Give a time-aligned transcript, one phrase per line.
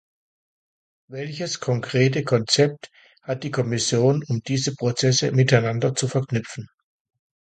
[1.11, 2.89] Welches konkrete Konzept
[3.21, 6.67] hat die Kommission, um diese Prozesse miteinander zu verknüpfen?